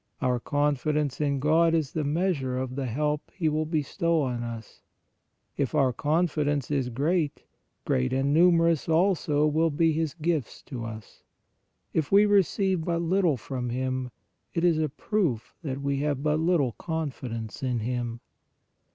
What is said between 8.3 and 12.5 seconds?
numerous also will be His gifts to us. If we re